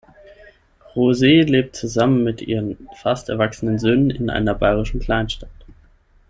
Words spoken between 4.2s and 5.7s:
einer bayerischen Kleinstadt.